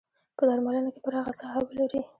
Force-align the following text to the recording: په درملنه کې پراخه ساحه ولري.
په 0.37 0.43
درملنه 0.49 0.89
کې 0.93 0.99
پراخه 1.05 1.33
ساحه 1.39 1.59
ولري. 1.67 2.01